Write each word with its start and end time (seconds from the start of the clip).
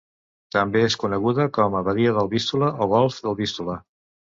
També 0.53 0.81
és 0.85 0.95
coneguda 1.03 1.45
com 1.59 1.77
a 1.81 1.83
badia 1.89 2.15
del 2.17 2.33
Vístula 2.33 2.73
o 2.87 2.91
golf 2.97 3.23
del 3.29 3.39
Vístula. 3.45 3.81